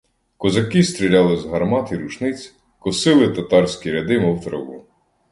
[0.37, 4.85] Козаки стріляли з гармат і рушниць, косили татарські ряди, мов траву.